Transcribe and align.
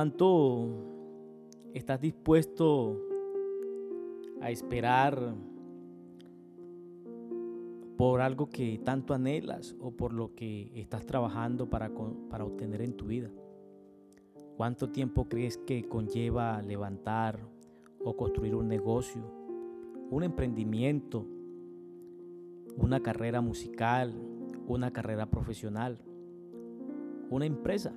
¿Cuánto 0.00 0.66
estás 1.74 2.00
dispuesto 2.00 2.96
a 4.40 4.50
esperar 4.50 5.34
por 7.98 8.22
algo 8.22 8.48
que 8.48 8.80
tanto 8.82 9.12
anhelas 9.12 9.76
o 9.78 9.90
por 9.90 10.14
lo 10.14 10.34
que 10.34 10.72
estás 10.74 11.04
trabajando 11.04 11.68
para, 11.68 11.90
para 12.30 12.46
obtener 12.46 12.80
en 12.80 12.94
tu 12.94 13.08
vida? 13.08 13.30
¿Cuánto 14.56 14.88
tiempo 14.88 15.28
crees 15.28 15.58
que 15.58 15.86
conlleva 15.86 16.62
levantar 16.62 17.38
o 18.02 18.16
construir 18.16 18.54
un 18.54 18.68
negocio, 18.68 19.22
un 20.08 20.22
emprendimiento, 20.22 21.26
una 22.74 23.00
carrera 23.00 23.42
musical, 23.42 24.14
una 24.66 24.94
carrera 24.94 25.26
profesional, 25.26 25.98
una 27.28 27.44
empresa? 27.44 27.92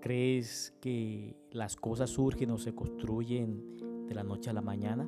¿Crees 0.00 0.74
que 0.80 1.36
las 1.50 1.76
cosas 1.76 2.08
surgen 2.08 2.50
o 2.52 2.56
se 2.56 2.74
construyen 2.74 4.06
de 4.06 4.14
la 4.14 4.22
noche 4.22 4.48
a 4.48 4.54
la 4.54 4.62
mañana? 4.62 5.06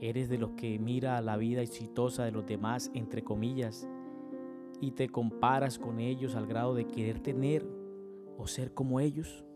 ¿Eres 0.00 0.28
de 0.28 0.36
los 0.36 0.50
que 0.50 0.78
mira 0.78 1.18
la 1.22 1.38
vida 1.38 1.62
exitosa 1.62 2.26
de 2.26 2.30
los 2.30 2.44
demás, 2.44 2.90
entre 2.92 3.24
comillas, 3.24 3.88
y 4.82 4.90
te 4.90 5.08
comparas 5.08 5.78
con 5.78 5.98
ellos 5.98 6.34
al 6.34 6.46
grado 6.46 6.74
de 6.74 6.86
querer 6.86 7.20
tener 7.20 7.66
o 8.36 8.46
ser 8.46 8.74
como 8.74 9.00
ellos? 9.00 9.46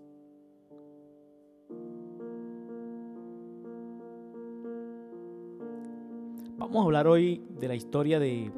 Vamos 6.56 6.80
a 6.80 6.84
hablar 6.86 7.06
hoy 7.08 7.44
de 7.60 7.68
la 7.68 7.74
historia 7.74 8.18
de 8.18 8.50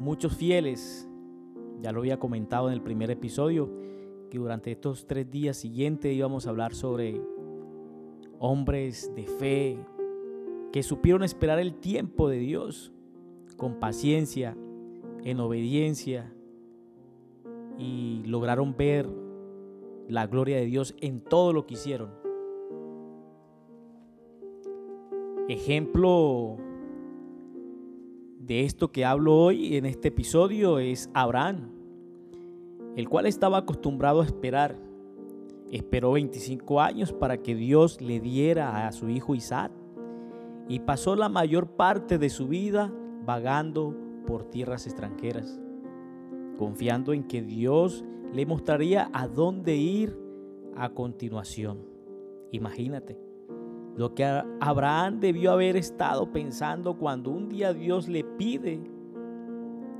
muchos 0.00 0.36
fieles. 0.36 1.08
Ya 1.80 1.92
lo 1.92 2.00
había 2.00 2.18
comentado 2.18 2.66
en 2.66 2.74
el 2.74 2.82
primer 2.82 3.08
episodio 3.12 3.82
que 4.32 4.38
durante 4.38 4.72
estos 4.72 5.06
tres 5.06 5.30
días 5.30 5.58
siguientes 5.58 6.10
íbamos 6.10 6.46
a 6.46 6.50
hablar 6.50 6.74
sobre 6.74 7.20
hombres 8.38 9.14
de 9.14 9.24
fe 9.24 9.78
que 10.72 10.82
supieron 10.82 11.22
esperar 11.22 11.58
el 11.58 11.74
tiempo 11.74 12.30
de 12.30 12.38
Dios 12.38 12.94
con 13.58 13.74
paciencia, 13.78 14.56
en 15.22 15.38
obediencia 15.38 16.32
y 17.76 18.22
lograron 18.24 18.74
ver 18.74 19.06
la 20.08 20.26
gloria 20.26 20.56
de 20.56 20.64
Dios 20.64 20.94
en 21.02 21.20
todo 21.20 21.52
lo 21.52 21.66
que 21.66 21.74
hicieron. 21.74 22.08
Ejemplo 25.50 26.56
de 28.38 28.64
esto 28.64 28.92
que 28.92 29.04
hablo 29.04 29.36
hoy 29.36 29.76
en 29.76 29.84
este 29.84 30.08
episodio 30.08 30.78
es 30.78 31.10
Abraham 31.12 31.81
el 32.96 33.08
cual 33.08 33.26
estaba 33.26 33.58
acostumbrado 33.58 34.20
a 34.20 34.24
esperar. 34.24 34.76
Esperó 35.70 36.12
25 36.12 36.80
años 36.80 37.12
para 37.12 37.38
que 37.38 37.54
Dios 37.54 38.00
le 38.00 38.20
diera 38.20 38.86
a 38.86 38.92
su 38.92 39.08
hijo 39.08 39.34
Isaac 39.34 39.72
y 40.68 40.80
pasó 40.80 41.16
la 41.16 41.28
mayor 41.28 41.68
parte 41.68 42.18
de 42.18 42.28
su 42.28 42.48
vida 42.48 42.92
vagando 43.24 43.96
por 44.26 44.44
tierras 44.44 44.86
extranjeras, 44.86 45.60
confiando 46.58 47.12
en 47.12 47.24
que 47.24 47.42
Dios 47.42 48.04
le 48.32 48.46
mostraría 48.46 49.10
a 49.12 49.28
dónde 49.28 49.76
ir 49.76 50.18
a 50.76 50.90
continuación. 50.90 51.86
Imagínate 52.50 53.18
lo 53.96 54.14
que 54.14 54.24
Abraham 54.60 55.20
debió 55.20 55.52
haber 55.52 55.76
estado 55.76 56.32
pensando 56.32 56.96
cuando 56.96 57.30
un 57.30 57.48
día 57.48 57.74
Dios 57.74 58.08
le 58.08 58.24
pide 58.24 58.80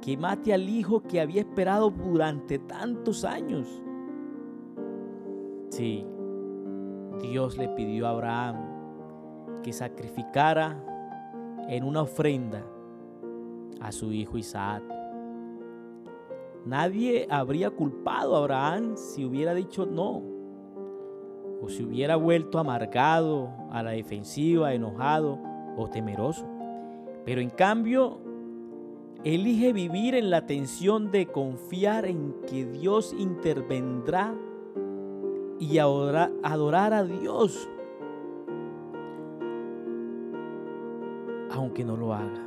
que 0.02 0.16
mate 0.16 0.52
al 0.52 0.68
hijo 0.68 1.00
que 1.00 1.20
había 1.20 1.40
esperado 1.40 1.90
durante 1.90 2.58
tantos 2.58 3.24
años. 3.24 3.66
Sí, 5.70 6.04
Dios 7.20 7.56
le 7.56 7.68
pidió 7.68 8.08
a 8.08 8.10
Abraham 8.10 8.56
que 9.62 9.72
sacrificara 9.72 10.76
en 11.68 11.84
una 11.84 12.02
ofrenda 12.02 12.66
a 13.80 13.92
su 13.92 14.12
hijo 14.12 14.36
Isaac. 14.36 14.82
Nadie 16.66 17.26
habría 17.30 17.70
culpado 17.70 18.34
a 18.34 18.40
Abraham 18.40 18.96
si 18.96 19.24
hubiera 19.24 19.54
dicho 19.54 19.86
no, 19.86 20.22
o 21.62 21.68
si 21.68 21.84
hubiera 21.84 22.16
vuelto 22.16 22.58
amargado, 22.58 23.50
a 23.70 23.82
la 23.82 23.92
defensiva, 23.92 24.74
enojado 24.74 25.38
o 25.76 25.88
temeroso. 25.88 26.44
Pero 27.24 27.40
en 27.40 27.50
cambio, 27.50 28.20
Elige 29.24 29.72
vivir 29.72 30.16
en 30.16 30.30
la 30.30 30.46
tensión 30.46 31.12
de 31.12 31.26
confiar 31.26 32.06
en 32.06 32.34
que 32.44 32.66
Dios 32.66 33.14
intervendrá 33.16 34.34
y 35.60 35.78
adorar, 35.78 36.92
a 36.92 37.04
Dios, 37.04 37.68
aunque 41.52 41.84
no 41.84 41.96
lo 41.96 42.12
haga, 42.14 42.44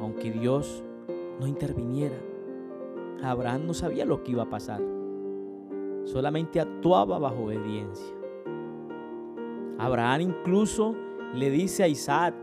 aunque 0.00 0.32
Dios 0.32 0.82
no 1.38 1.46
interviniera. 1.46 2.18
Abraham 3.22 3.68
no 3.68 3.74
sabía 3.74 4.04
lo 4.04 4.24
que 4.24 4.32
iba 4.32 4.42
a 4.42 4.50
pasar, 4.50 4.82
solamente 6.02 6.58
actuaba 6.58 7.20
bajo 7.20 7.44
obediencia. 7.44 8.12
Abraham 9.78 10.22
incluso 10.22 10.96
le 11.32 11.48
dice 11.48 11.84
a 11.84 11.88
Isaac, 11.88 12.34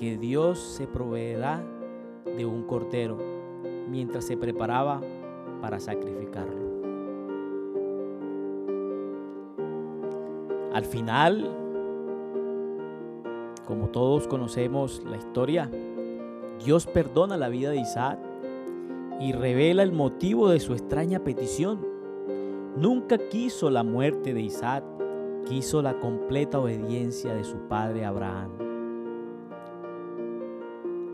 que 0.00 0.16
Dios 0.16 0.58
se 0.58 0.86
proveerá 0.86 1.62
de 2.24 2.46
un 2.46 2.62
cordero 2.62 3.18
mientras 3.90 4.24
se 4.24 4.34
preparaba 4.34 5.02
para 5.60 5.78
sacrificarlo. 5.78 6.70
Al 10.72 10.86
final, 10.86 11.50
como 13.66 13.88
todos 13.88 14.26
conocemos 14.26 15.02
la 15.04 15.18
historia, 15.18 15.70
Dios 16.64 16.86
perdona 16.86 17.36
la 17.36 17.50
vida 17.50 17.68
de 17.68 17.80
Isaac 17.80 18.18
y 19.20 19.32
revela 19.32 19.82
el 19.82 19.92
motivo 19.92 20.48
de 20.48 20.60
su 20.60 20.72
extraña 20.72 21.22
petición. 21.24 21.86
Nunca 22.74 23.18
quiso 23.18 23.68
la 23.68 23.82
muerte 23.82 24.32
de 24.32 24.40
Isaac, 24.40 24.82
quiso 25.46 25.82
la 25.82 26.00
completa 26.00 26.58
obediencia 26.58 27.34
de 27.34 27.44
su 27.44 27.68
padre 27.68 28.06
Abraham. 28.06 28.69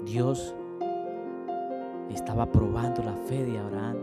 Dios 0.07 0.55
estaba 2.11 2.47
probando 2.47 3.03
la 3.03 3.17
fe 3.17 3.45
de 3.45 3.59
Abraham, 3.59 3.97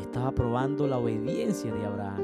estaba 0.00 0.30
probando 0.30 0.86
la 0.86 0.98
obediencia 0.98 1.74
de 1.74 1.84
Abraham. 1.84 2.22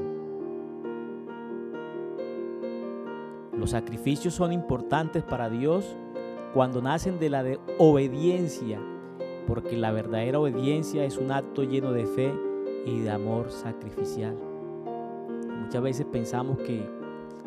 Los 3.59 3.71
sacrificios 3.71 4.35
son 4.35 4.53
importantes 4.53 5.25
para 5.25 5.51
Dios 5.51 5.97
cuando 6.55 6.81
nacen 6.81 7.19
de 7.19 7.29
la 7.29 7.45
obediencia, 7.79 8.79
porque 9.49 9.77
la 9.77 9.91
verdadera 9.91 10.39
obediencia 10.39 11.05
es 11.05 11.19
un 11.19 11.33
acto 11.33 11.65
lleno 11.65 11.91
de 11.91 12.07
fe 12.07 12.33
y 12.87 13.01
de 13.01 13.11
amor 13.11 13.51
sacrificial. 13.51 14.37
Muchas 15.61 15.83
veces 15.83 16.07
pensamos 16.07 16.57
que 16.59 16.89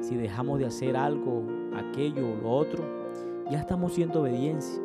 si 0.01 0.17
dejamos 0.17 0.59
de 0.59 0.65
hacer 0.65 0.97
algo, 0.97 1.43
aquello 1.73 2.27
o 2.29 2.43
lo 2.43 2.51
otro, 2.51 2.83
ya 3.49 3.59
estamos 3.59 3.93
siendo 3.93 4.19
obediencia 4.19 4.82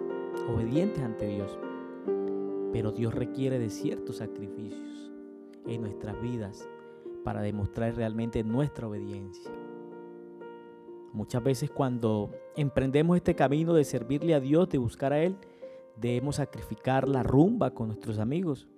obedientes 0.49 1.03
ante 1.03 1.27
Dios. 1.27 1.59
Pero 2.73 2.93
Dios 2.93 3.15
requiere 3.15 3.59
de 3.59 3.71
ciertos 3.71 4.17
sacrificios 4.17 5.11
en 5.67 5.83
nuestras 5.83 6.21
vidas 6.21 6.69
para 7.25 7.43
demostrar 7.43 7.95
realmente 7.95 8.43
nuestra 8.45 8.89
obediencia. 8.89 9.50
Muchas 11.12 11.43
veces 11.43 11.71
cuando 11.71 12.31
emprendemos 12.56 13.17
este 13.17 13.35
camino 13.35 13.75
de 13.75 13.85
servirle 13.85 14.35
a 14.35 14.41
Dios, 14.41 14.69
de 14.69 14.79
buscar 14.79 15.12
a 15.12 15.23
Él, 15.23 15.37
debemos 15.97 16.37
sacrificar 16.37 17.09
la 17.09 17.23
rumba 17.23 17.73
con 17.73 17.89
nuestros 17.89 18.19
amigos. 18.19 18.69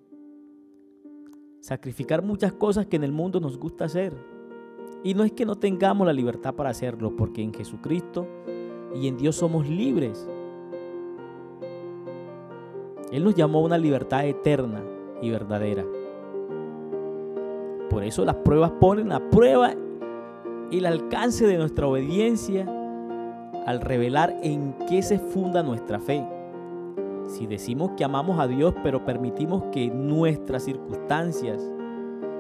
Sacrificar 1.60 2.22
muchas 2.22 2.52
cosas 2.52 2.86
que 2.86 2.96
en 2.96 3.04
el 3.04 3.12
mundo 3.12 3.40
nos 3.40 3.58
gusta 3.58 3.84
hacer. 3.84 4.14
Y 5.02 5.14
no 5.14 5.24
es 5.24 5.32
que 5.32 5.44
no 5.44 5.56
tengamos 5.56 6.06
la 6.06 6.12
libertad 6.12 6.54
para 6.54 6.70
hacerlo, 6.70 7.14
porque 7.16 7.42
en 7.42 7.52
Jesucristo 7.52 8.26
y 8.94 9.08
en 9.08 9.16
Dios 9.16 9.36
somos 9.36 9.68
libres 9.68 10.28
él 13.12 13.24
nos 13.24 13.34
llamó 13.34 13.58
a 13.58 13.62
una 13.62 13.78
libertad 13.78 14.24
eterna 14.26 14.82
y 15.20 15.30
verdadera. 15.30 15.84
Por 17.90 18.04
eso 18.04 18.24
las 18.24 18.36
pruebas 18.36 18.70
ponen 18.80 19.10
a 19.12 19.30
prueba 19.30 19.74
el 20.70 20.86
alcance 20.86 21.46
de 21.46 21.58
nuestra 21.58 21.88
obediencia 21.88 22.66
al 23.66 23.80
revelar 23.80 24.36
en 24.42 24.74
qué 24.88 25.02
se 25.02 25.18
funda 25.18 25.62
nuestra 25.62 25.98
fe. 25.98 26.24
Si 27.26 27.46
decimos 27.46 27.92
que 27.96 28.04
amamos 28.04 28.38
a 28.38 28.46
Dios 28.46 28.74
pero 28.82 29.04
permitimos 29.04 29.64
que 29.72 29.88
nuestras 29.88 30.64
circunstancias 30.64 31.60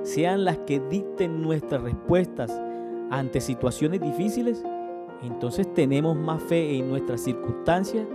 sean 0.02 0.44
las 0.44 0.58
que 0.58 0.80
dicten 0.80 1.42
nuestras 1.42 1.82
respuestas 1.82 2.50
ante 3.10 3.40
situaciones 3.40 4.00
difíciles, 4.00 4.64
entonces 5.22 5.72
tenemos 5.74 6.16
más 6.16 6.42
fe 6.42 6.76
en 6.76 6.88
nuestras 6.88 7.20
circunstancias 7.20 8.06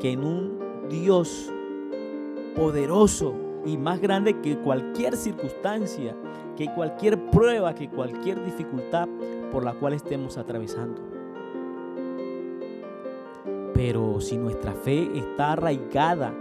que 0.00 0.12
en 0.12 0.24
un 0.24 0.58
Dios 0.88 1.52
poderoso 2.54 3.34
y 3.64 3.76
más 3.76 4.00
grande 4.00 4.40
que 4.40 4.58
cualquier 4.58 5.16
circunstancia, 5.16 6.16
que 6.56 6.72
cualquier 6.74 7.30
prueba, 7.30 7.74
que 7.74 7.88
cualquier 7.88 8.44
dificultad 8.44 9.08
por 9.50 9.64
la 9.64 9.74
cual 9.74 9.92
estemos 9.92 10.38
atravesando. 10.38 11.00
Pero 13.74 14.20
si 14.20 14.36
nuestra 14.36 14.72
fe 14.72 15.08
está 15.14 15.52
arraigada 15.52 16.34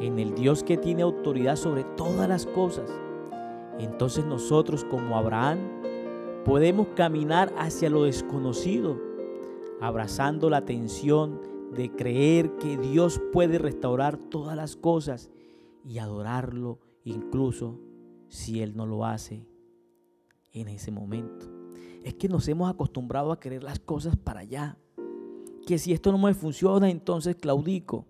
en 0.00 0.18
el 0.18 0.34
Dios 0.34 0.62
que 0.62 0.76
tiene 0.76 1.02
autoridad 1.02 1.56
sobre 1.56 1.84
todas 1.84 2.28
las 2.28 2.46
cosas, 2.46 2.90
entonces 3.78 4.24
nosotros 4.24 4.84
como 4.84 5.16
Abraham 5.16 5.58
podemos 6.44 6.88
caminar 6.94 7.52
hacia 7.58 7.90
lo 7.90 8.04
desconocido, 8.04 8.96
abrazando 9.80 10.48
la 10.48 10.64
tensión 10.64 11.40
de 11.72 11.90
creer 11.90 12.52
que 12.56 12.76
Dios 12.76 13.20
puede 13.32 13.58
restaurar 13.58 14.16
todas 14.16 14.56
las 14.56 14.76
cosas 14.76 15.30
y 15.86 15.98
adorarlo 15.98 16.80
incluso 17.04 17.78
si 18.28 18.60
Él 18.60 18.76
no 18.76 18.86
lo 18.86 19.04
hace 19.04 19.46
en 20.52 20.68
ese 20.68 20.90
momento. 20.90 21.46
Es 22.02 22.14
que 22.14 22.28
nos 22.28 22.46
hemos 22.48 22.70
acostumbrado 22.70 23.32
a 23.32 23.40
querer 23.40 23.62
las 23.62 23.78
cosas 23.78 24.16
para 24.16 24.40
allá. 24.40 24.76
Que 25.66 25.78
si 25.78 25.92
esto 25.92 26.12
no 26.12 26.18
me 26.18 26.34
funciona, 26.34 26.90
entonces 26.90 27.36
claudico. 27.36 28.06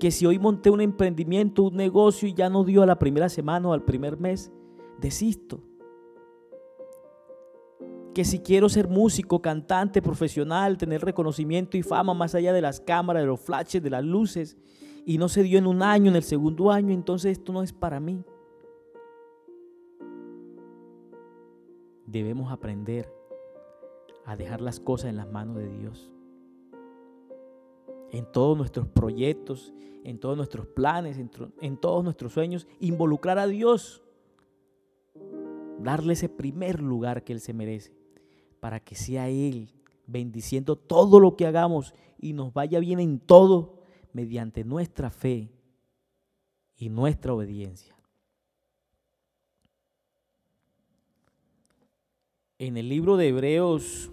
Que 0.00 0.10
si 0.10 0.26
hoy 0.26 0.38
monté 0.38 0.70
un 0.70 0.80
emprendimiento, 0.80 1.64
un 1.64 1.76
negocio 1.76 2.28
y 2.28 2.34
ya 2.34 2.50
no 2.50 2.64
dio 2.64 2.82
a 2.82 2.86
la 2.86 2.98
primera 2.98 3.28
semana 3.28 3.68
o 3.68 3.72
al 3.72 3.84
primer 3.84 4.18
mes, 4.18 4.52
desisto. 5.00 5.62
Que 8.16 8.24
si 8.24 8.38
quiero 8.38 8.70
ser 8.70 8.88
músico, 8.88 9.42
cantante, 9.42 10.00
profesional, 10.00 10.78
tener 10.78 11.02
reconocimiento 11.02 11.76
y 11.76 11.82
fama 11.82 12.14
más 12.14 12.34
allá 12.34 12.54
de 12.54 12.62
las 12.62 12.80
cámaras, 12.80 13.22
de 13.22 13.26
los 13.26 13.38
flashes, 13.38 13.82
de 13.82 13.90
las 13.90 14.02
luces, 14.02 14.56
y 15.04 15.18
no 15.18 15.28
se 15.28 15.42
dio 15.42 15.58
en 15.58 15.66
un 15.66 15.82
año, 15.82 16.08
en 16.08 16.16
el 16.16 16.22
segundo 16.22 16.70
año, 16.70 16.94
entonces 16.94 17.32
esto 17.32 17.52
no 17.52 17.62
es 17.62 17.74
para 17.74 18.00
mí. 18.00 18.24
Debemos 22.06 22.50
aprender 22.50 23.12
a 24.24 24.34
dejar 24.34 24.62
las 24.62 24.80
cosas 24.80 25.10
en 25.10 25.18
las 25.18 25.30
manos 25.30 25.56
de 25.56 25.68
Dios. 25.68 26.10
En 28.12 28.24
todos 28.32 28.56
nuestros 28.56 28.88
proyectos, 28.88 29.74
en 30.04 30.18
todos 30.18 30.38
nuestros 30.38 30.66
planes, 30.68 31.18
en, 31.18 31.76
todos 31.76 32.02
nuestros 32.02 32.32
sueños, 32.32 32.66
involucrar 32.80 33.38
a 33.38 33.46
Dios 33.46 34.02
darle 35.80 36.14
ese 36.14 36.30
primer 36.30 36.80
lugar 36.80 37.22
que 37.22 37.34
Él 37.34 37.40
se 37.40 37.52
merece, 37.52 38.05
para 38.66 38.80
que 38.80 38.96
sea 38.96 39.28
Él 39.28 39.72
bendiciendo 40.08 40.74
todo 40.74 41.20
lo 41.20 41.36
que 41.36 41.46
hagamos 41.46 41.94
y 42.18 42.32
nos 42.32 42.52
vaya 42.52 42.80
bien 42.80 42.98
en 42.98 43.20
todo 43.20 43.84
mediante 44.12 44.64
nuestra 44.64 45.08
fe 45.08 45.52
y 46.76 46.88
nuestra 46.88 47.32
obediencia. 47.32 47.96
En 52.58 52.76
el 52.76 52.88
libro 52.88 53.16
de 53.16 53.28
Hebreos, 53.28 54.10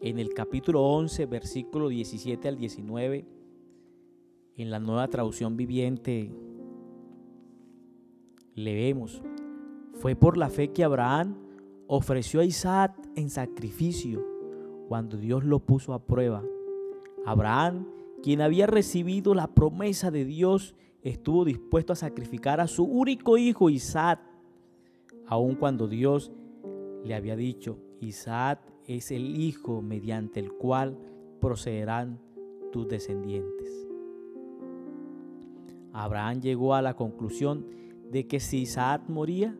en 0.00 0.20
el 0.20 0.32
capítulo 0.32 0.84
11, 0.84 1.26
versículo 1.26 1.88
17 1.88 2.46
al 2.46 2.56
19, 2.56 3.26
en 4.54 4.70
la 4.70 4.78
nueva 4.78 5.08
traducción 5.08 5.56
viviente, 5.56 6.32
leemos, 8.54 9.20
fue 9.94 10.14
por 10.14 10.36
la 10.36 10.48
fe 10.48 10.68
que 10.68 10.84
Abraham 10.84 11.49
ofreció 11.92 12.38
a 12.38 12.44
Isaac 12.44 12.94
en 13.16 13.30
sacrificio 13.30 14.24
cuando 14.88 15.16
Dios 15.16 15.42
lo 15.42 15.58
puso 15.58 15.92
a 15.92 15.98
prueba. 15.98 16.40
Abraham, 17.26 17.88
quien 18.22 18.42
había 18.42 18.68
recibido 18.68 19.34
la 19.34 19.48
promesa 19.48 20.12
de 20.12 20.24
Dios, 20.24 20.76
estuvo 21.02 21.44
dispuesto 21.44 21.92
a 21.92 21.96
sacrificar 21.96 22.60
a 22.60 22.68
su 22.68 22.84
único 22.84 23.36
hijo 23.38 23.70
Isaac, 23.70 24.20
aun 25.26 25.56
cuando 25.56 25.88
Dios 25.88 26.30
le 27.04 27.12
había 27.16 27.34
dicho, 27.34 27.76
Isaac 27.98 28.60
es 28.86 29.10
el 29.10 29.40
hijo 29.40 29.82
mediante 29.82 30.38
el 30.38 30.52
cual 30.52 30.96
procederán 31.40 32.20
tus 32.70 32.86
descendientes. 32.86 33.88
Abraham 35.92 36.40
llegó 36.40 36.76
a 36.76 36.82
la 36.82 36.94
conclusión 36.94 37.66
de 38.12 38.28
que 38.28 38.38
si 38.38 38.58
Isaac 38.58 39.02
moría, 39.08 39.58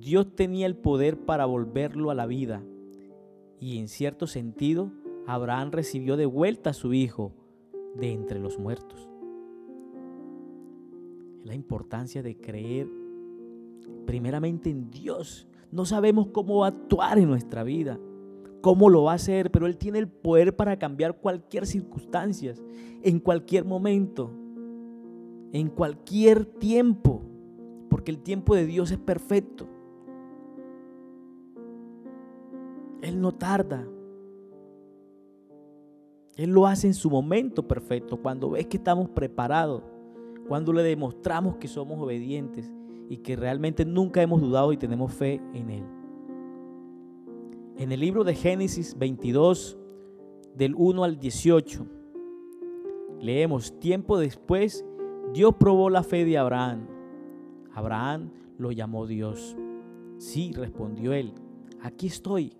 Dios 0.00 0.34
tenía 0.34 0.66
el 0.66 0.76
poder 0.76 1.18
para 1.18 1.46
volverlo 1.46 2.10
a 2.10 2.14
la 2.14 2.26
vida. 2.26 2.62
Y 3.60 3.78
en 3.78 3.88
cierto 3.88 4.26
sentido, 4.26 4.92
Abraham 5.26 5.70
recibió 5.70 6.16
de 6.16 6.26
vuelta 6.26 6.70
a 6.70 6.74
su 6.74 6.92
hijo 6.92 7.32
de 7.94 8.12
entre 8.12 8.38
los 8.38 8.58
muertos. 8.58 9.08
La 11.44 11.54
importancia 11.54 12.22
de 12.22 12.36
creer 12.36 12.88
primeramente 14.06 14.70
en 14.70 14.90
Dios. 14.90 15.46
No 15.70 15.84
sabemos 15.86 16.28
cómo 16.28 16.58
va 16.58 16.66
a 16.66 16.70
actuar 16.70 17.18
en 17.18 17.28
nuestra 17.28 17.64
vida, 17.64 17.98
cómo 18.60 18.88
lo 18.88 19.04
va 19.04 19.12
a 19.12 19.16
hacer, 19.16 19.50
pero 19.50 19.66
Él 19.66 19.76
tiene 19.76 19.98
el 19.98 20.08
poder 20.08 20.54
para 20.54 20.78
cambiar 20.78 21.18
cualquier 21.18 21.66
circunstancia, 21.66 22.54
en 23.02 23.18
cualquier 23.18 23.64
momento, 23.64 24.30
en 25.52 25.68
cualquier 25.68 26.46
tiempo, 26.46 27.22
porque 27.88 28.10
el 28.10 28.20
tiempo 28.20 28.54
de 28.54 28.66
Dios 28.66 28.90
es 28.90 28.98
perfecto. 28.98 29.66
Él 33.04 33.20
no 33.20 33.32
tarda. 33.32 33.86
Él 36.36 36.50
lo 36.50 36.66
hace 36.66 36.88
en 36.88 36.94
su 36.94 37.10
momento 37.10 37.68
perfecto, 37.68 38.16
cuando 38.20 38.50
ves 38.50 38.66
que 38.66 38.78
estamos 38.78 39.08
preparados, 39.10 39.82
cuando 40.48 40.72
le 40.72 40.82
demostramos 40.82 41.56
que 41.56 41.68
somos 41.68 42.00
obedientes 42.00 42.72
y 43.08 43.18
que 43.18 43.36
realmente 43.36 43.84
nunca 43.84 44.22
hemos 44.22 44.40
dudado 44.40 44.72
y 44.72 44.76
tenemos 44.76 45.12
fe 45.12 45.40
en 45.52 45.70
Él. 45.70 45.84
En 47.76 47.92
el 47.92 48.00
libro 48.00 48.24
de 48.24 48.34
Génesis 48.34 48.96
22, 48.98 49.78
del 50.56 50.74
1 50.76 51.04
al 51.04 51.18
18, 51.18 51.86
leemos, 53.20 53.78
tiempo 53.78 54.18
después, 54.18 54.84
Dios 55.32 55.54
probó 55.58 55.90
la 55.90 56.02
fe 56.02 56.24
de 56.24 56.38
Abraham. 56.38 56.86
Abraham 57.72 58.30
lo 58.58 58.70
llamó 58.70 59.06
Dios. 59.06 59.56
Sí, 60.18 60.52
respondió 60.52 61.12
él, 61.12 61.32
aquí 61.80 62.06
estoy. 62.06 62.52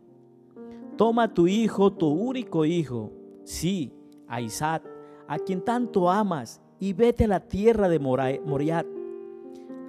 Toma 0.96 1.24
a 1.24 1.34
tu 1.34 1.48
hijo, 1.48 1.92
tu 1.92 2.08
único 2.08 2.64
hijo, 2.64 3.12
sí, 3.42 3.92
a 4.28 4.40
Isaac, 4.40 4.84
a 5.26 5.38
quien 5.38 5.60
tanto 5.60 6.08
amas, 6.08 6.60
y 6.78 6.92
vete 6.92 7.24
a 7.24 7.28
la 7.28 7.40
tierra 7.40 7.88
de 7.88 7.98
Moriat. 7.98 8.86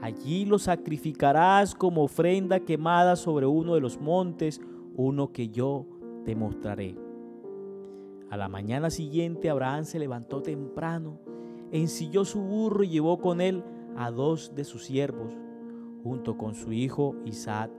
Allí 0.01 0.45
lo 0.45 0.57
sacrificarás 0.57 1.75
como 1.75 2.03
ofrenda 2.03 2.59
quemada 2.59 3.15
sobre 3.15 3.45
uno 3.45 3.75
de 3.75 3.81
los 3.81 3.99
montes, 3.99 4.59
uno 4.95 5.31
que 5.31 5.49
yo 5.49 5.85
te 6.25 6.35
mostraré. 6.35 6.97
A 8.31 8.37
la 8.37 8.49
mañana 8.49 8.89
siguiente 8.89 9.49
Abraham 9.49 9.85
se 9.85 9.99
levantó 9.99 10.41
temprano, 10.41 11.19
ensilló 11.71 12.25
su 12.25 12.41
burro 12.41 12.83
y 12.83 12.89
llevó 12.89 13.19
con 13.19 13.41
él 13.41 13.63
a 13.95 14.09
dos 14.09 14.53
de 14.55 14.63
sus 14.63 14.85
siervos, 14.85 15.37
junto 16.03 16.35
con 16.37 16.55
su 16.55 16.71
hijo 16.73 17.15
Isaac. 17.25 17.71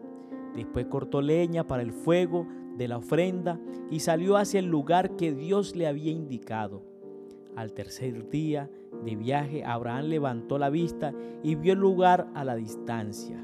Después 0.54 0.87
cortó 0.87 1.21
leña 1.21 1.66
para 1.66 1.83
el 1.83 1.92
fuego 1.92 2.47
de 2.76 2.88
la 2.88 2.99
ofrenda 2.99 3.59
y 3.90 4.00
salió 4.00 4.37
hacia 4.37 4.61
el 4.61 4.66
lugar 4.66 5.16
que 5.16 5.33
Dios 5.33 5.76
le 5.76 5.87
había 5.87 6.12
indicado. 6.12 6.83
Al 7.56 7.73
tercer 7.73 8.28
día 8.28 8.71
de 9.04 9.16
viaje, 9.16 9.64
Abraham 9.64 10.06
levantó 10.06 10.59
la 10.59 10.68
vista 10.68 11.14
y 11.42 11.54
vio 11.54 11.73
el 11.73 11.78
lugar 11.78 12.28
a 12.35 12.45
la 12.45 12.54
distancia. 12.54 13.42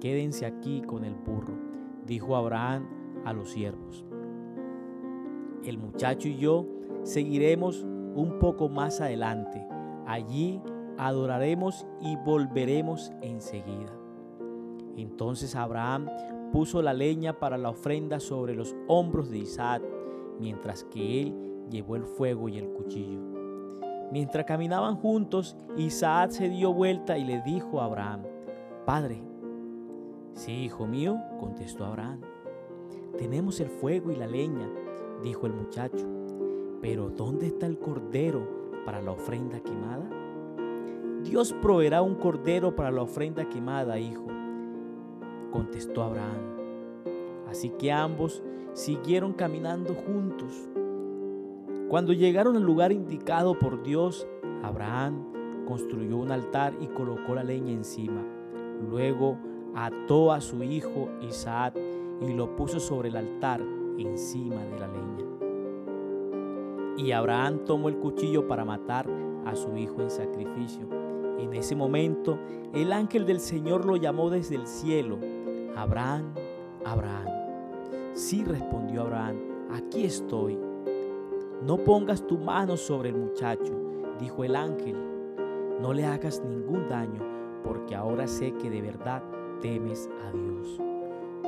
Quédense 0.00 0.46
aquí 0.46 0.82
con 0.82 1.04
el 1.04 1.14
burro, 1.14 1.56
dijo 2.06 2.34
Abraham 2.34 2.88
a 3.24 3.32
los 3.32 3.50
siervos. 3.50 4.04
El 5.64 5.78
muchacho 5.78 6.28
y 6.28 6.38
yo 6.38 6.66
seguiremos 7.02 7.84
un 8.14 8.38
poco 8.40 8.68
más 8.68 9.00
adelante. 9.00 9.64
Allí 10.06 10.60
adoraremos 10.98 11.86
y 12.00 12.16
volveremos 12.16 13.12
enseguida. 13.22 13.92
Entonces 14.96 15.54
Abraham 15.54 16.08
puso 16.52 16.82
la 16.82 16.92
leña 16.92 17.38
para 17.38 17.56
la 17.58 17.70
ofrenda 17.70 18.20
sobre 18.20 18.54
los 18.54 18.74
hombros 18.86 19.30
de 19.30 19.38
Isaac, 19.38 19.82
mientras 20.38 20.84
que 20.84 21.22
él 21.22 21.34
llevó 21.70 21.96
el 21.96 22.04
fuego 22.04 22.48
y 22.48 22.58
el 22.58 22.68
cuchillo. 22.70 23.20
Mientras 24.10 24.44
caminaban 24.44 24.96
juntos, 24.96 25.56
Isaac 25.76 26.32
se 26.32 26.48
dio 26.48 26.72
vuelta 26.72 27.16
y 27.16 27.24
le 27.24 27.40
dijo 27.42 27.80
a 27.80 27.84
Abraham, 27.84 28.22
Padre, 28.84 29.22
sí, 30.34 30.64
hijo 30.64 30.86
mío, 30.86 31.18
contestó 31.38 31.84
Abraham, 31.84 32.20
tenemos 33.16 33.60
el 33.60 33.68
fuego 33.68 34.10
y 34.10 34.16
la 34.16 34.26
leña, 34.26 34.68
dijo 35.22 35.46
el 35.46 35.52
muchacho, 35.52 36.06
pero 36.80 37.10
¿dónde 37.10 37.46
está 37.46 37.66
el 37.66 37.78
cordero 37.78 38.82
para 38.84 39.00
la 39.00 39.12
ofrenda 39.12 39.60
quemada? 39.60 40.10
Dios 41.22 41.54
proveerá 41.60 42.02
un 42.02 42.14
cordero 42.14 42.74
para 42.74 42.90
la 42.90 43.02
ofrenda 43.02 43.48
quemada, 43.48 43.98
hijo 43.98 44.39
contestó 45.50 46.02
Abraham. 46.02 46.60
Así 47.48 47.70
que 47.70 47.92
ambos 47.92 48.42
siguieron 48.72 49.32
caminando 49.32 49.94
juntos. 49.94 50.68
Cuando 51.88 52.12
llegaron 52.12 52.56
al 52.56 52.62
lugar 52.62 52.92
indicado 52.92 53.58
por 53.58 53.82
Dios, 53.82 54.26
Abraham 54.62 55.64
construyó 55.66 56.18
un 56.18 56.30
altar 56.30 56.74
y 56.80 56.86
colocó 56.86 57.34
la 57.34 57.44
leña 57.44 57.72
encima. 57.72 58.24
Luego 58.88 59.38
ató 59.74 60.32
a 60.32 60.40
su 60.40 60.62
hijo 60.62 61.08
Isaac 61.20 61.76
y 62.20 62.32
lo 62.32 62.54
puso 62.56 62.80
sobre 62.80 63.08
el 63.08 63.16
altar 63.16 63.60
encima 63.98 64.62
de 64.64 64.78
la 64.78 64.88
leña. 64.88 65.24
Y 66.96 67.12
Abraham 67.12 67.64
tomó 67.64 67.88
el 67.88 67.96
cuchillo 67.96 68.46
para 68.46 68.64
matar 68.64 69.08
a 69.46 69.54
su 69.56 69.76
hijo 69.76 70.02
en 70.02 70.10
sacrificio. 70.10 70.86
En 71.38 71.54
ese 71.54 71.74
momento 71.74 72.38
el 72.74 72.92
ángel 72.92 73.26
del 73.26 73.40
Señor 73.40 73.86
lo 73.86 73.96
llamó 73.96 74.28
desde 74.30 74.56
el 74.56 74.66
cielo. 74.66 75.18
Abraham, 75.80 76.34
Abraham. 76.84 77.26
Sí 78.12 78.44
respondió 78.44 79.00
Abraham, 79.00 79.36
aquí 79.72 80.04
estoy. 80.04 80.58
No 81.62 81.78
pongas 81.78 82.26
tu 82.26 82.36
mano 82.36 82.76
sobre 82.76 83.08
el 83.08 83.16
muchacho, 83.16 83.72
dijo 84.18 84.44
el 84.44 84.56
ángel. 84.56 84.94
No 85.80 85.94
le 85.94 86.04
hagas 86.04 86.44
ningún 86.44 86.86
daño, 86.86 87.22
porque 87.64 87.94
ahora 87.94 88.26
sé 88.26 88.52
que 88.58 88.68
de 88.68 88.82
verdad 88.82 89.22
temes 89.62 90.10
a 90.28 90.32
Dios. 90.36 90.78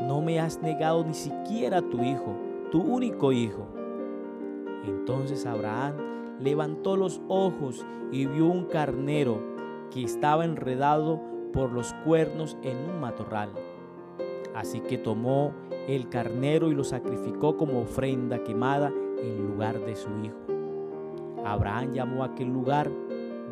No 0.01 0.23
me 0.23 0.41
has 0.41 0.63
negado 0.63 1.05
ni 1.05 1.13
siquiera 1.13 1.79
a 1.79 1.91
tu 1.91 2.03
hijo, 2.03 2.35
tu 2.71 2.81
único 2.81 3.33
hijo. 3.33 3.67
Entonces 4.87 5.45
Abraham 5.45 6.39
levantó 6.41 6.97
los 6.97 7.21
ojos 7.29 7.85
y 8.11 8.25
vio 8.25 8.47
un 8.47 8.65
carnero 8.65 9.43
que 9.91 10.03
estaba 10.03 10.47
enredado 10.47 11.21
por 11.53 11.71
los 11.71 11.93
cuernos 12.07 12.57
en 12.63 12.79
un 12.79 12.99
matorral. 12.99 13.51
Así 14.55 14.81
que 14.81 14.99
tomó 14.99 15.53
el 15.89 16.09
carnero 16.09 16.71
y 16.71 16.75
lo 16.75 16.85
sacrificó 16.85 17.57
como 17.57 17.81
ofrenda 17.81 18.43
quemada 18.45 18.93
en 19.23 19.47
lugar 19.47 19.81
de 19.81 19.97
su 19.97 20.09
hijo. 20.23 20.37
Abraham 21.45 21.93
llamó 21.93 22.23
a 22.23 22.27
aquel 22.27 22.49
lugar 22.49 22.91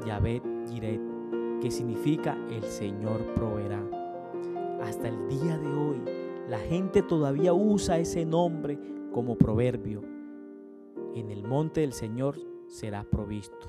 Yahvet 0.06 0.42
Yiret, 0.68 1.00
que 1.60 1.70
significa 1.70 2.36
el 2.50 2.62
Señor 2.64 3.20
proveerá. 3.34 3.82
Hasta 4.82 5.08
el 5.08 5.28
día 5.28 5.58
de 5.58 5.68
hoy, 5.68 6.00
la 6.48 6.58
gente 6.58 7.02
todavía 7.02 7.52
usa 7.52 7.98
ese 7.98 8.24
nombre 8.24 8.78
como 9.12 9.36
proverbio. 9.36 10.02
En 11.14 11.30
el 11.30 11.42
monte 11.42 11.80
del 11.80 11.92
Señor 11.92 12.38
será 12.66 13.04
provisto. 13.04 13.68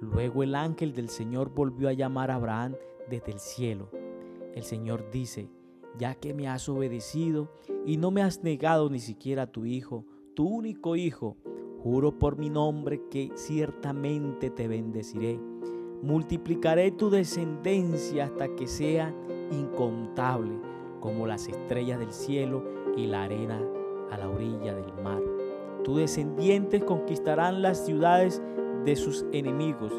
Luego 0.00 0.42
el 0.42 0.54
ángel 0.54 0.92
del 0.92 1.08
Señor 1.08 1.50
volvió 1.50 1.88
a 1.88 1.92
llamar 1.92 2.30
a 2.30 2.36
Abraham 2.36 2.76
desde 3.10 3.32
el 3.32 3.40
cielo. 3.40 3.90
El 4.54 4.62
Señor 4.62 5.10
dice, 5.10 5.48
ya 5.98 6.14
que 6.14 6.34
me 6.34 6.48
has 6.48 6.68
obedecido 6.68 7.50
y 7.84 7.96
no 7.96 8.10
me 8.10 8.22
has 8.22 8.42
negado 8.42 8.90
ni 8.90 8.98
siquiera 8.98 9.42
a 9.42 9.46
tu 9.46 9.64
hijo, 9.64 10.04
tu 10.34 10.46
único 10.46 10.96
hijo, 10.96 11.36
juro 11.82 12.18
por 12.18 12.36
mi 12.36 12.50
nombre 12.50 13.00
que 13.10 13.30
ciertamente 13.34 14.50
te 14.50 14.68
bendeciré. 14.68 15.40
Multiplicaré 16.02 16.90
tu 16.90 17.10
descendencia 17.10 18.24
hasta 18.24 18.54
que 18.54 18.66
sea 18.66 19.14
incontable 19.50 20.52
como 21.00 21.26
las 21.26 21.48
estrellas 21.48 21.98
del 21.98 22.12
cielo 22.12 22.64
y 22.96 23.06
la 23.06 23.24
arena 23.24 23.62
a 24.10 24.18
la 24.18 24.28
orilla 24.28 24.74
del 24.74 24.92
mar. 25.02 25.22
Tus 25.84 25.98
descendientes 25.98 26.82
conquistarán 26.84 27.62
las 27.62 27.84
ciudades 27.86 28.42
de 28.84 28.96
sus 28.96 29.24
enemigos 29.32 29.92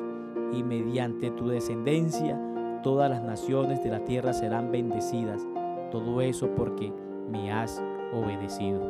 y 0.54 0.63
mediante 0.63 1.32
tu 1.32 1.48
descendencia 1.48 2.42
todas 2.84 3.10
las 3.10 3.24
naciones 3.24 3.84
de 3.84 3.89
la 3.89 4.04
tierra 4.04 4.34
serán 4.34 4.72
bendecidas. 4.72 5.46
Todo 5.91 6.22
eso 6.22 6.50
porque 6.56 6.91
me 7.29 7.51
has 7.51 7.82
obedecido. 8.13 8.82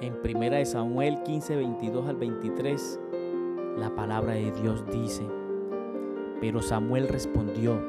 En 0.00 0.14
1 0.22 0.64
Samuel 0.66 1.22
15, 1.22 1.56
22 1.56 2.08
al 2.08 2.16
23, 2.16 3.00
la 3.78 3.94
palabra 3.94 4.34
de 4.34 4.50
Dios 4.52 4.84
dice, 4.92 5.24
pero 6.40 6.60
Samuel 6.60 7.08
respondió, 7.08 7.80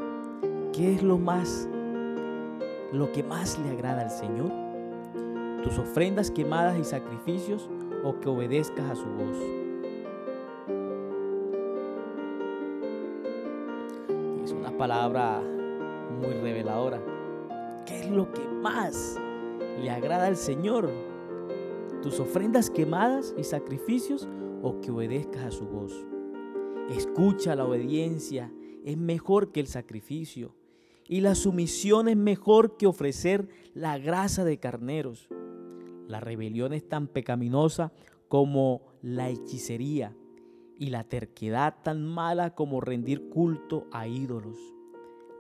¿qué 0.72 0.96
es 0.96 1.04
lo 1.04 1.18
más, 1.18 1.68
lo 2.94 3.12
que 3.12 3.24
más 3.24 3.60
le 3.60 3.72
agrada 3.72 4.04
al 4.04 4.12
Señor? 4.12 4.52
¿Tus 5.64 5.78
ofrendas 5.78 6.32
quemadas 6.32 6.78
y 6.80 6.84
sacrificios 6.84 7.70
o 8.04 8.20
que 8.20 8.30
obedezcas 8.30 8.92
a 8.92 8.96
su 8.96 9.06
voz? 9.06 9.55
Palabra 14.78 15.42
muy 16.20 16.34
reveladora. 16.34 17.02
¿Qué 17.86 18.02
es 18.02 18.10
lo 18.10 18.32
que 18.32 18.46
más 18.48 19.18
le 19.82 19.90
agrada 19.90 20.28
al 20.28 20.36
Señor? 20.36 20.92
¿Tus 22.02 22.20
ofrendas 22.20 22.70
quemadas 22.70 23.34
y 23.38 23.44
sacrificios 23.44 24.28
o 24.62 24.82
que 24.82 24.92
obedezcas 24.92 25.44
a 25.46 25.52
su 25.52 25.66
voz? 25.66 26.06
Escucha 26.90 27.56
la 27.56 27.66
obediencia, 27.66 28.52
es 28.84 28.98
mejor 28.98 29.52
que 29.52 29.62
el 29.62 29.68
sacrificio. 29.68 30.56
Y 31.08 31.22
la 31.22 31.36
sumisión 31.36 32.08
es 32.08 32.18
mejor 32.18 32.78
que 32.78 32.88
ofrecer 32.88 33.48
la 33.74 33.98
grasa 33.98 34.44
de 34.44 34.58
carneros. 34.58 35.30
La 36.08 36.20
rebelión 36.20 36.74
es 36.74 36.88
tan 36.88 37.08
pecaminosa 37.08 37.92
como 38.28 38.82
la 39.02 39.30
hechicería 39.30 40.16
y 40.78 40.90
la 40.90 41.04
terquedad 41.04 41.76
tan 41.84 42.06
mala 42.06 42.54
como 42.56 42.82
rendir 42.82 43.30
culto 43.30 43.88
a 43.92 44.08
ídolos. 44.08 44.58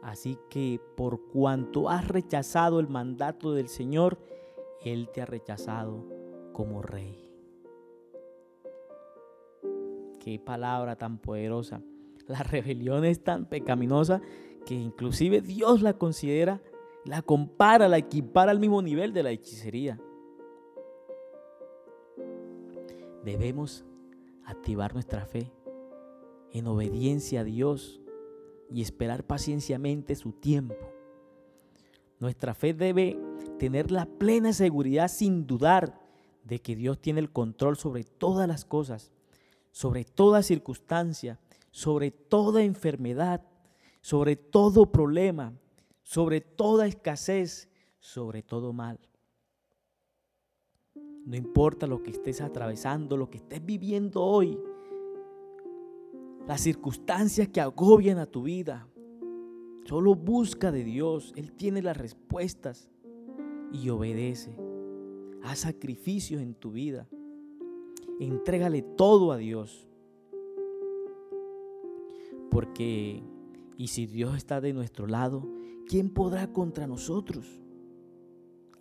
Así 0.01 0.37
que 0.49 0.79
por 0.95 1.27
cuanto 1.27 1.89
has 1.89 2.07
rechazado 2.07 2.79
el 2.79 2.87
mandato 2.87 3.53
del 3.53 3.67
Señor, 3.67 4.19
Él 4.81 5.09
te 5.11 5.21
ha 5.21 5.25
rechazado 5.25 6.05
como 6.53 6.81
rey. 6.81 7.25
Qué 10.19 10.39
palabra 10.39 10.95
tan 10.95 11.17
poderosa. 11.17 11.81
La 12.27 12.43
rebelión 12.43 13.05
es 13.05 13.23
tan 13.23 13.45
pecaminosa 13.45 14.21
que 14.65 14.73
inclusive 14.73 15.41
Dios 15.41 15.81
la 15.81 15.93
considera, 15.93 16.61
la 17.03 17.21
compara, 17.21 17.87
la 17.87 17.97
equipara 17.97 18.51
al 18.51 18.59
mismo 18.59 18.81
nivel 18.81 19.13
de 19.13 19.23
la 19.23 19.31
hechicería. 19.31 19.99
Debemos 23.23 23.85
activar 24.45 24.93
nuestra 24.93 25.25
fe 25.25 25.51
en 26.51 26.67
obediencia 26.67 27.41
a 27.41 27.43
Dios 27.43 28.01
y 28.71 28.81
esperar 28.81 29.25
pacienciamente 29.25 30.15
su 30.15 30.31
tiempo. 30.31 30.75
Nuestra 32.19 32.53
fe 32.53 32.73
debe 32.73 33.19
tener 33.59 33.91
la 33.91 34.05
plena 34.05 34.53
seguridad 34.53 35.07
sin 35.09 35.45
dudar 35.45 36.01
de 36.43 36.59
que 36.61 36.75
Dios 36.75 36.99
tiene 36.99 37.19
el 37.19 37.31
control 37.31 37.77
sobre 37.77 38.03
todas 38.03 38.47
las 38.47 38.65
cosas 38.65 39.11
sobre 39.75 40.05
toda 40.05 40.41
circunstancia, 40.41 41.37
sobre 41.69 42.09
toda 42.09 42.63
enfermedad, 42.63 43.41
sobre 43.99 44.37
todo 44.37 44.89
problema, 44.89 45.51
sobre 46.01 46.39
toda 46.39 46.87
escasez, 46.87 47.67
sobre 47.99 48.41
todo 48.41 48.71
mal. 48.71 48.97
No 51.25 51.35
importa 51.35 51.87
lo 51.87 52.03
que 52.03 52.11
estés 52.11 52.39
atravesando, 52.39 53.17
lo 53.17 53.29
que 53.29 53.39
estés 53.39 53.65
viviendo 53.65 54.21
hoy, 54.21 54.59
las 56.47 56.61
circunstancias 56.61 57.47
que 57.47 57.61
agobian 57.61 58.19
a 58.19 58.27
tu 58.27 58.43
vida. 58.43 58.87
Solo 59.85 60.13
busca 60.13 60.71
de 60.71 60.83
Dios, 60.83 61.33
Él 61.35 61.51
tiene 61.51 61.81
las 61.81 61.97
respuestas 61.97 62.89
y 63.71 63.89
obedece. 63.89 64.55
Haz 65.43 65.59
sacrificios 65.59 66.41
en 66.41 66.53
tu 66.53 66.71
vida. 66.71 67.07
Entrégale 68.19 68.83
todo 68.83 69.31
a 69.31 69.37
Dios. 69.37 69.87
Porque, 72.51 73.23
y 73.77 73.87
si 73.87 74.05
Dios 74.05 74.37
está 74.37 74.61
de 74.61 74.73
nuestro 74.73 75.07
lado, 75.07 75.47
¿quién 75.87 76.09
podrá 76.09 76.53
contra 76.53 76.85
nosotros? 76.85 77.64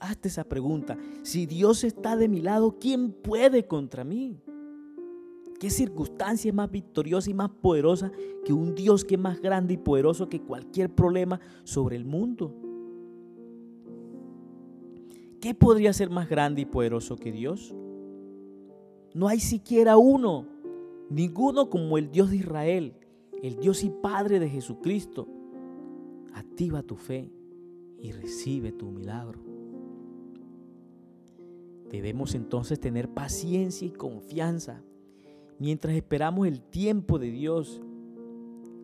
Hazte 0.04 0.28
esa 0.28 0.44
pregunta. 0.44 0.98
Si 1.22 1.46
Dios 1.46 1.82
está 1.82 2.14
de 2.14 2.28
mi 2.28 2.42
lado, 2.42 2.76
¿quién 2.78 3.10
puede 3.10 3.66
contra 3.66 4.04
mí? 4.04 4.38
¿Qué 5.58 5.70
circunstancia 5.70 6.50
es 6.50 6.54
más 6.54 6.70
victoriosa 6.70 7.30
y 7.30 7.34
más 7.34 7.48
poderosa 7.48 8.12
que 8.44 8.52
un 8.52 8.74
Dios 8.74 9.02
que 9.02 9.14
es 9.14 9.20
más 9.20 9.40
grande 9.40 9.74
y 9.74 9.76
poderoso 9.78 10.28
que 10.28 10.42
cualquier 10.42 10.94
problema 10.94 11.40
sobre 11.62 11.96
el 11.96 12.04
mundo? 12.04 12.54
¿Qué 15.40 15.54
podría 15.54 15.94
ser 15.94 16.10
más 16.10 16.28
grande 16.28 16.60
y 16.60 16.66
poderoso 16.66 17.16
que 17.16 17.32
Dios? 17.32 17.74
No 19.14 19.28
hay 19.28 19.40
siquiera 19.40 19.96
uno, 19.96 20.46
ninguno 21.08 21.70
como 21.70 21.96
el 21.96 22.10
Dios 22.10 22.30
de 22.30 22.36
Israel, 22.36 22.94
el 23.42 23.56
Dios 23.56 23.82
y 23.84 23.88
Padre 23.88 24.38
de 24.38 24.50
Jesucristo. 24.50 25.26
Activa 26.34 26.82
tu 26.82 26.96
fe 26.96 27.30
y 27.98 28.12
recibe 28.12 28.70
tu 28.70 28.90
milagro. 28.90 29.53
Debemos 31.90 32.34
entonces 32.34 32.80
tener 32.80 33.08
paciencia 33.08 33.86
y 33.86 33.90
confianza 33.90 34.82
mientras 35.58 35.94
esperamos 35.94 36.46
el 36.46 36.60
tiempo 36.60 37.18
de 37.18 37.30
Dios, 37.30 37.80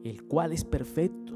el 0.04 0.25
cual 0.25 0.52
es 0.52 0.64
perfecto. 0.64 1.35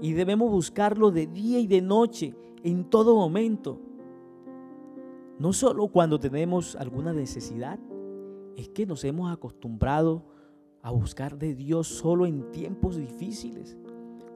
Y 0.00 0.12
debemos 0.12 0.50
buscarlo 0.50 1.10
de 1.10 1.26
día 1.26 1.60
y 1.60 1.66
de 1.66 1.80
noche, 1.80 2.34
en 2.62 2.84
todo 2.90 3.14
momento. 3.14 3.80
No 5.38 5.52
solo 5.52 5.88
cuando 5.88 6.18
tenemos 6.18 6.76
alguna 6.76 7.12
necesidad, 7.12 7.78
es 8.56 8.68
que 8.68 8.86
nos 8.86 9.04
hemos 9.04 9.32
acostumbrado 9.32 10.24
a 10.82 10.90
buscar 10.90 11.38
de 11.38 11.54
Dios 11.54 11.88
solo 11.88 12.26
en 12.26 12.50
tiempos 12.52 12.96
difíciles, 12.96 13.76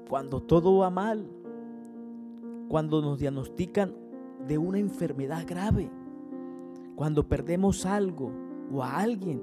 cuando 0.08 0.40
todo 0.40 0.78
va 0.78 0.90
mal, 0.90 1.28
cuando 2.68 3.02
nos 3.02 3.18
diagnostican 3.18 3.94
de 4.46 4.58
una 4.58 4.78
enfermedad 4.78 5.44
grave, 5.46 5.90
cuando 6.98 7.28
perdemos 7.28 7.86
algo 7.86 8.32
o 8.72 8.82
a 8.82 8.96
alguien. 8.96 9.40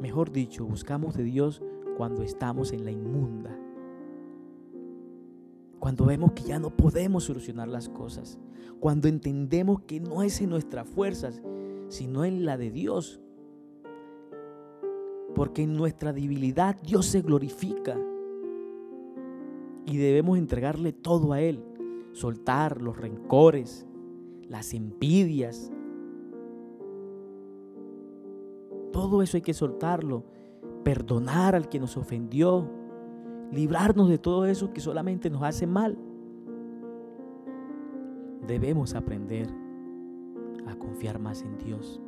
Mejor 0.00 0.30
dicho, 0.30 0.64
buscamos 0.64 1.16
de 1.16 1.24
Dios 1.24 1.60
cuando 1.96 2.22
estamos 2.22 2.72
en 2.72 2.84
la 2.84 2.92
inmunda, 2.92 3.58
cuando 5.80 6.04
vemos 6.04 6.30
que 6.30 6.44
ya 6.44 6.60
no 6.60 6.70
podemos 6.70 7.24
solucionar 7.24 7.66
las 7.66 7.88
cosas, 7.88 8.38
cuando 8.78 9.08
entendemos 9.08 9.80
que 9.80 9.98
no 9.98 10.22
es 10.22 10.40
en 10.40 10.50
nuestras 10.50 10.86
fuerzas, 10.86 11.42
sino 11.88 12.24
en 12.24 12.44
la 12.44 12.56
de 12.56 12.70
Dios. 12.70 13.20
Porque 15.34 15.64
en 15.64 15.72
nuestra 15.72 16.12
debilidad 16.12 16.80
Dios 16.82 17.06
se 17.06 17.20
glorifica 17.20 17.98
y 19.86 19.96
debemos 19.96 20.38
entregarle 20.38 20.92
todo 20.92 21.32
a 21.32 21.40
Él, 21.40 21.64
soltar 22.12 22.80
los 22.80 22.96
rencores, 22.96 23.86
las 24.48 24.74
envidias. 24.74 25.72
Todo 28.92 29.22
eso 29.22 29.36
hay 29.36 29.42
que 29.42 29.54
soltarlo, 29.54 30.24
perdonar 30.84 31.54
al 31.54 31.68
que 31.68 31.80
nos 31.80 31.96
ofendió, 31.96 32.68
librarnos 33.50 34.08
de 34.08 34.18
todo 34.18 34.46
eso 34.46 34.72
que 34.72 34.80
solamente 34.80 35.30
nos 35.30 35.42
hace 35.42 35.66
mal. 35.66 35.98
Debemos 38.46 38.94
aprender 38.94 39.48
a 40.66 40.76
confiar 40.76 41.18
más 41.18 41.42
en 41.42 41.58
Dios. 41.58 42.00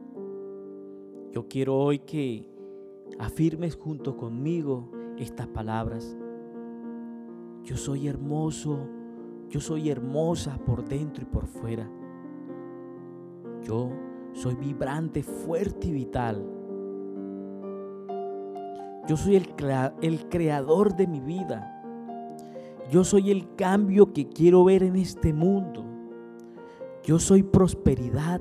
Yo 1.33 1.49
quiero 1.49 1.77
hoy 1.77 2.01
que 2.01 2.49
afirmes 3.19 3.77
junto 3.77 4.17
conmigo 4.17 4.91
estas 5.19 5.47
palabras. 5.49 6.17
Yo 7.63 7.77
soy 7.77 8.09
hermoso, 8.09 8.89
yo 9.49 9.61
soy 9.61 9.91
hermosa 9.91 10.59
por 10.65 10.85
dentro 10.85 11.23
y 11.23 11.27
por 11.27 11.47
fuera. 11.47 11.89
Yo 13.63 13.91
soy 14.33 14.55
vibrante, 14.57 15.23
fuerte 15.23 15.89
y 15.89 15.93
vital. 15.93 16.45
Yo 19.07 19.17
soy 19.17 19.37
el, 19.37 19.55
el, 20.03 20.29
creador 20.29 20.97
de 20.97 21.07
mi 21.07 21.21
vida. 21.21 21.71
Yo 22.91 23.05
soy 23.05 23.31
el 23.31 23.55
cambio 23.55 24.13
que 24.13 24.29
quiero 24.29 24.65
ver 24.65 24.83
en 24.83 24.97
este 24.97 25.33
mundo. 25.33 25.85
Yo 27.03 27.19
soy 27.19 27.43
prosperidad. 27.43 28.41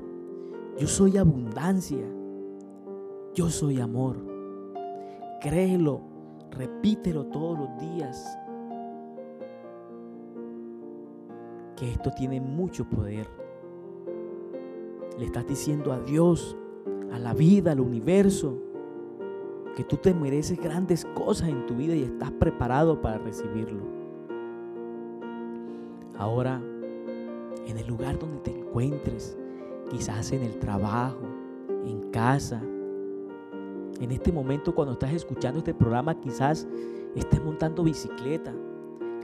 Yo 0.78 0.86
soy 0.86 1.16
abundancia. 1.16 2.04
Yo 3.34 3.50
soy 3.50 3.80
amor. 3.80 4.16
Créelo, 5.40 6.00
repítelo 6.50 7.26
todos 7.26 7.58
los 7.58 7.78
días. 7.78 8.38
Esto 11.90 12.10
tiene 12.10 12.40
mucho 12.40 12.84
poder. 12.84 13.28
Le 15.18 15.26
estás 15.26 15.46
diciendo 15.46 15.92
a 15.92 16.00
Dios, 16.00 16.56
a 17.12 17.18
la 17.18 17.34
vida, 17.34 17.72
al 17.72 17.80
universo, 17.80 18.58
que 19.76 19.84
tú 19.84 19.96
te 19.96 20.14
mereces 20.14 20.60
grandes 20.60 21.04
cosas 21.04 21.48
en 21.48 21.66
tu 21.66 21.74
vida 21.74 21.94
y 21.94 22.02
estás 22.02 22.30
preparado 22.32 23.00
para 23.00 23.18
recibirlo. 23.18 23.82
Ahora, 26.16 26.60
en 27.66 27.78
el 27.78 27.86
lugar 27.86 28.18
donde 28.18 28.38
te 28.38 28.50
encuentres, 28.50 29.36
quizás 29.90 30.32
en 30.32 30.42
el 30.42 30.58
trabajo, 30.58 31.26
en 31.84 32.10
casa, 32.10 32.62
en 34.00 34.10
este 34.10 34.32
momento 34.32 34.74
cuando 34.74 34.92
estás 34.92 35.12
escuchando 35.12 35.58
este 35.58 35.74
programa, 35.74 36.18
quizás 36.20 36.66
estés 37.14 37.42
montando 37.42 37.82
bicicleta, 37.82 38.52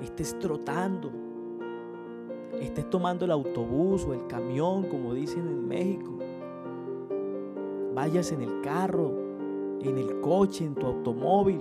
estés 0.03 0.39
trotando, 0.39 1.13
estés 2.61 2.89
tomando 2.89 3.25
el 3.25 3.31
autobús 3.31 4.05
o 4.05 4.15
el 4.15 4.27
camión, 4.27 4.85
como 4.85 5.15
dicen 5.15 5.47
en 5.49 5.67
México, 5.67 6.19
vayas 7.95 8.33
en 8.33 8.43
el 8.43 8.61
carro, 8.61 9.13
en 9.81 9.99
el 9.99 10.21
coche, 10.21 10.65
en 10.65 10.75
tu 10.75 10.87
automóvil, 10.87 11.61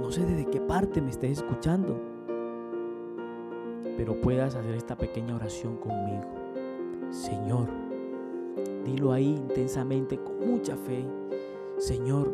no 0.00 0.10
sé 0.10 0.26
desde 0.26 0.46
qué 0.46 0.60
parte 0.60 1.00
me 1.00 1.10
estés 1.10 1.38
escuchando, 1.38 1.98
pero 3.96 4.20
puedas 4.20 4.54
hacer 4.54 4.74
esta 4.74 4.96
pequeña 4.96 5.36
oración 5.36 5.76
conmigo. 5.76 6.24
Señor, 7.10 7.68
dilo 8.84 9.12
ahí 9.12 9.34
intensamente, 9.34 10.18
con 10.18 10.46
mucha 10.46 10.76
fe. 10.76 11.06
Señor, 11.78 12.30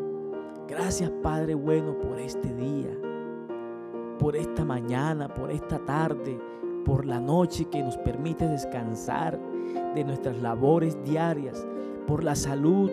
gracias 0.67 1.11
Padre 1.23 1.55
bueno 1.55 1.99
por 1.99 2.19
este 2.19 2.53
día, 2.55 2.91
por 4.19 4.37
esta 4.37 4.65
mañana, 4.65 5.33
por 5.33 5.51
esta 5.51 5.79
tarde, 5.79 6.41
por 6.85 7.07
la 7.07 7.21
noche 7.21 7.67
que 7.67 7.83
nos 7.83 7.97
permite 7.99 8.47
descansar 8.47 9.39
de 9.95 10.05
nuestras 10.05 10.41
labores 10.41 10.97
diarias, 11.05 11.67
por 12.07 12.25
la 12.25 12.35
salud 12.35 12.91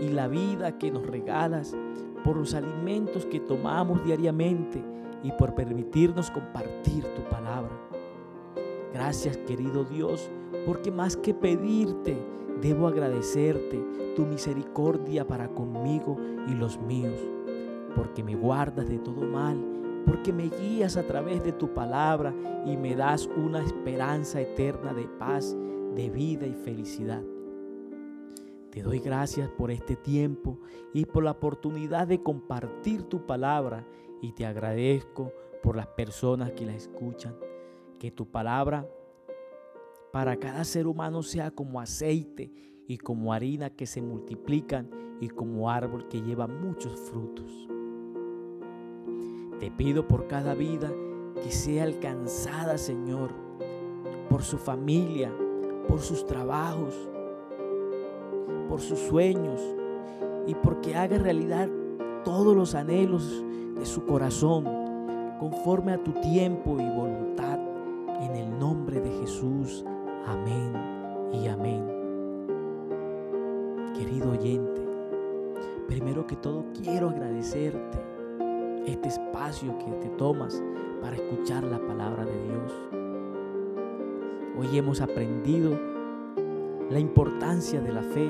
y 0.00 0.08
la 0.08 0.28
vida 0.28 0.78
que 0.78 0.90
nos 0.90 1.06
regalas, 1.06 1.76
por 2.24 2.36
los 2.36 2.54
alimentos 2.54 3.26
que 3.26 3.40
tomamos 3.40 4.04
diariamente 4.04 4.82
y 5.22 5.32
por 5.32 5.54
permitirnos 5.54 6.30
compartir 6.30 7.04
tu 7.14 7.22
palabra. 7.30 7.72
Gracias 8.92 9.36
querido 9.38 9.84
Dios, 9.84 10.30
porque 10.66 10.90
más 10.90 11.16
que 11.16 11.34
pedirte, 11.34 12.16
debo 12.60 12.88
agradecerte 12.88 13.82
tu 14.16 14.26
misericordia 14.26 15.26
para 15.26 15.48
conmigo 15.48 16.16
y 16.48 16.54
los 16.54 16.78
míos, 16.80 17.18
porque 17.94 18.22
me 18.22 18.34
guardas 18.34 18.88
de 18.88 18.98
todo 18.98 19.22
mal 19.22 19.69
porque 20.06 20.32
me 20.32 20.48
guías 20.48 20.96
a 20.96 21.06
través 21.06 21.42
de 21.42 21.52
tu 21.52 21.72
palabra 21.72 22.34
y 22.66 22.76
me 22.76 22.94
das 22.94 23.26
una 23.36 23.64
esperanza 23.64 24.40
eterna 24.40 24.92
de 24.92 25.06
paz, 25.18 25.56
de 25.94 26.10
vida 26.10 26.46
y 26.46 26.54
felicidad. 26.54 27.22
Te 28.70 28.82
doy 28.82 29.00
gracias 29.00 29.48
por 29.50 29.70
este 29.70 29.96
tiempo 29.96 30.58
y 30.94 31.04
por 31.04 31.24
la 31.24 31.32
oportunidad 31.32 32.06
de 32.06 32.22
compartir 32.22 33.02
tu 33.02 33.26
palabra 33.26 33.84
y 34.22 34.32
te 34.32 34.46
agradezco 34.46 35.32
por 35.62 35.76
las 35.76 35.88
personas 35.88 36.52
que 36.52 36.66
la 36.66 36.74
escuchan. 36.74 37.34
Que 37.98 38.10
tu 38.10 38.30
palabra 38.30 38.88
para 40.12 40.36
cada 40.36 40.64
ser 40.64 40.86
humano 40.86 41.22
sea 41.22 41.50
como 41.50 41.80
aceite 41.80 42.52
y 42.86 42.98
como 42.98 43.32
harina 43.32 43.70
que 43.70 43.86
se 43.86 44.02
multiplican 44.02 44.90
y 45.20 45.28
como 45.28 45.70
árbol 45.70 46.08
que 46.08 46.22
lleva 46.22 46.46
muchos 46.46 46.98
frutos. 46.98 47.68
Te 49.60 49.70
pido 49.70 50.08
por 50.08 50.26
cada 50.26 50.54
vida 50.54 50.90
que 51.34 51.52
sea 51.52 51.84
alcanzada, 51.84 52.78
Señor, 52.78 53.30
por 54.30 54.42
su 54.42 54.56
familia, 54.56 55.30
por 55.86 56.00
sus 56.00 56.24
trabajos, 56.24 56.94
por 58.70 58.80
sus 58.80 58.98
sueños 58.98 59.60
y 60.46 60.54
porque 60.54 60.94
haga 60.94 61.18
realidad 61.18 61.68
todos 62.24 62.56
los 62.56 62.74
anhelos 62.74 63.44
de 63.74 63.84
su 63.84 64.06
corazón 64.06 64.64
conforme 65.38 65.92
a 65.92 66.02
tu 66.02 66.12
tiempo 66.12 66.80
y 66.80 66.96
voluntad. 66.96 67.58
En 68.22 68.36
el 68.36 68.58
nombre 68.58 68.98
de 69.00 69.10
Jesús. 69.20 69.84
Amén 70.26 70.72
y 71.34 71.48
amén. 71.48 71.84
Querido 73.94 74.30
oyente, 74.30 74.86
primero 75.86 76.26
que 76.26 76.36
todo 76.36 76.64
quiero 76.82 77.10
agradecerte 77.10 78.09
este 78.86 79.08
espacio 79.08 79.76
que 79.78 79.90
te 79.92 80.08
tomas 80.16 80.62
para 81.00 81.16
escuchar 81.16 81.64
la 81.64 81.78
palabra 81.78 82.24
de 82.24 82.42
Dios. 82.44 82.72
Hoy 84.58 84.78
hemos 84.78 85.00
aprendido 85.00 85.78
la 86.90 86.98
importancia 86.98 87.80
de 87.80 87.92
la 87.92 88.02
fe. 88.02 88.28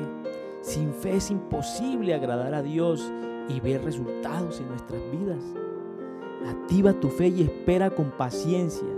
Sin 0.61 0.93
fe 0.93 1.17
es 1.17 1.31
imposible 1.31 2.15
agradar 2.15 2.55
a 2.55 2.63
Dios 2.63 3.11
y 3.49 3.61
ver 3.61 3.83
resultados 3.83 4.61
en 4.61 4.69
nuestras 4.69 5.01
vidas. 5.11 5.43
Activa 6.47 6.93
tu 6.93 7.09
fe 7.09 7.29
y 7.29 7.43
espera 7.43 7.91
con 7.91 8.11
paciencia. 8.13 8.89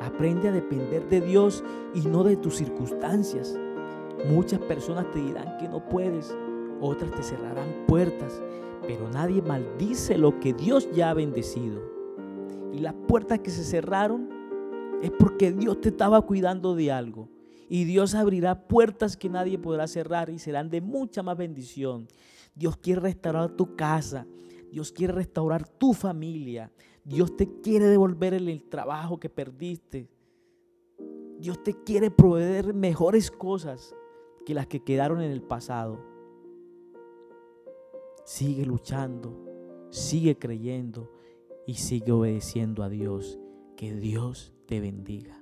Aprende 0.00 0.48
a 0.48 0.52
depender 0.52 1.08
de 1.08 1.20
Dios 1.20 1.62
y 1.94 2.00
no 2.00 2.24
de 2.24 2.36
tus 2.36 2.56
circunstancias. 2.56 3.58
Muchas 4.28 4.60
personas 4.60 5.10
te 5.10 5.20
dirán 5.20 5.56
que 5.58 5.68
no 5.68 5.88
puedes, 5.88 6.36
otras 6.80 7.10
te 7.12 7.22
cerrarán 7.22 7.68
puertas, 7.86 8.40
pero 8.86 9.08
nadie 9.10 9.42
maldice 9.42 10.18
lo 10.18 10.38
que 10.40 10.52
Dios 10.52 10.88
ya 10.92 11.10
ha 11.10 11.14
bendecido. 11.14 11.80
Y 12.72 12.78
las 12.78 12.94
puertas 13.06 13.40
que 13.40 13.50
se 13.50 13.64
cerraron 13.64 14.28
es 15.02 15.10
porque 15.10 15.52
Dios 15.52 15.80
te 15.80 15.90
estaba 15.90 16.22
cuidando 16.22 16.74
de 16.74 16.90
algo. 16.92 17.28
Y 17.68 17.84
Dios 17.84 18.14
abrirá 18.14 18.66
puertas 18.66 19.16
que 19.16 19.28
nadie 19.28 19.58
podrá 19.58 19.86
cerrar 19.86 20.30
y 20.30 20.38
serán 20.38 20.70
de 20.70 20.80
mucha 20.80 21.22
más 21.22 21.36
bendición. 21.36 22.06
Dios 22.54 22.76
quiere 22.76 23.00
restaurar 23.00 23.50
tu 23.50 23.76
casa. 23.76 24.26
Dios 24.70 24.92
quiere 24.92 25.12
restaurar 25.12 25.66
tu 25.66 25.92
familia. 25.92 26.70
Dios 27.04 27.36
te 27.36 27.48
quiere 27.62 27.86
devolver 27.86 28.34
el 28.34 28.64
trabajo 28.64 29.18
que 29.18 29.28
perdiste. 29.28 30.08
Dios 31.38 31.62
te 31.62 31.74
quiere 31.82 32.10
proveer 32.10 32.72
mejores 32.72 33.30
cosas 33.30 33.94
que 34.46 34.54
las 34.54 34.66
que 34.66 34.82
quedaron 34.82 35.20
en 35.20 35.30
el 35.30 35.42
pasado. 35.42 36.11
Sigue 38.24 38.64
luchando, 38.64 39.88
sigue 39.90 40.38
creyendo 40.38 41.10
y 41.66 41.74
sigue 41.74 42.12
obedeciendo 42.12 42.82
a 42.82 42.88
Dios. 42.88 43.38
Que 43.76 43.94
Dios 43.94 44.52
te 44.66 44.80
bendiga. 44.80 45.41